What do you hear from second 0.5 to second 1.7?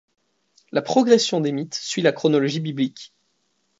La progression des